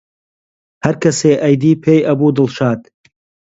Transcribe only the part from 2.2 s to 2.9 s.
دڵشاد